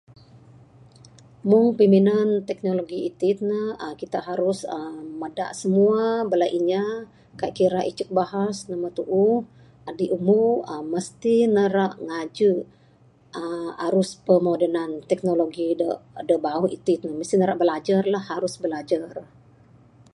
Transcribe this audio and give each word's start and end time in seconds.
Muk 1.49 1.67
peminan 1.77 2.29
teknologi 2.49 2.97
itik 3.09 3.37
ne 3.49 3.61
uhh 3.83 3.95
kitak 3.99 4.23
harus 4.29 4.59
uhh 4.75 4.95
meda 5.21 5.47
semua 5.61 5.99
bala 6.31 6.47
inya 6.59 6.85
kaik 7.39 7.53
kira 7.59 7.81
icik 7.91 8.09
bahas 8.19 8.55
de 8.69 8.75
me 8.81 8.89
tuuh 8.97 9.37
adi 9.89 10.05
amu 10.15 10.39
uhh 10.71 10.83
mesti 10.93 11.35
ne 11.55 11.63
irak 11.71 11.93
ngajek 12.07 12.59
uhh 13.39 13.71
arus 13.85 14.09
pemuminan 14.25 14.91
teknologi 15.09 15.67
de 16.29 16.35
bauh 16.45 16.67
itik 16.77 16.99
mesti 17.19 17.33
ne 17.35 17.43
irak 17.45 17.59
belajer 17.61 18.01
lah 18.13 18.23
harus 18.31 18.53
belajer. 18.63 19.13